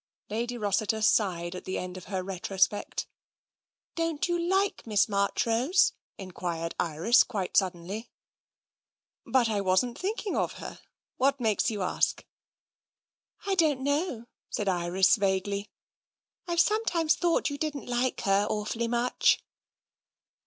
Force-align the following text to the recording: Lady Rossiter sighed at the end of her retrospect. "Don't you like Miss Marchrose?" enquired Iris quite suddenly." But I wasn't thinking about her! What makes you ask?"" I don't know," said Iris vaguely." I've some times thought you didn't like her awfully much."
Lady 0.31 0.57
Rossiter 0.57 0.99
sighed 0.99 1.53
at 1.53 1.65
the 1.65 1.77
end 1.77 1.95
of 1.95 2.05
her 2.05 2.23
retrospect. 2.23 3.05
"Don't 3.93 4.27
you 4.27 4.39
like 4.39 4.87
Miss 4.87 5.07
Marchrose?" 5.07 5.93
enquired 6.17 6.73
Iris 6.79 7.21
quite 7.21 7.55
suddenly." 7.55 8.09
But 9.31 9.47
I 9.47 9.61
wasn't 9.61 9.99
thinking 9.99 10.33
about 10.33 10.53
her! 10.53 10.79
What 11.17 11.39
makes 11.39 11.69
you 11.69 11.83
ask?"" 11.83 12.25
I 13.45 13.53
don't 13.53 13.81
know," 13.81 14.25
said 14.49 14.67
Iris 14.67 15.17
vaguely." 15.17 15.69
I've 16.47 16.59
some 16.59 16.83
times 16.85 17.13
thought 17.13 17.51
you 17.51 17.59
didn't 17.59 17.85
like 17.85 18.21
her 18.21 18.47
awfully 18.49 18.87
much." 18.87 19.39